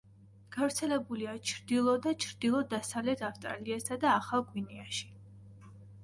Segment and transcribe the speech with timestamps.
[0.53, 5.11] გავრცელებულია ჩრდილო და ჩრდილო-დასავლეთ ავსტრალიასა და ახალ გვინეაში.